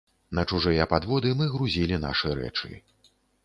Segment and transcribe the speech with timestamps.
[0.37, 2.69] На чужыя падводы мы грузілі нашы рэчы.